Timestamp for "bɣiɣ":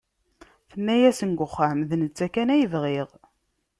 2.73-3.09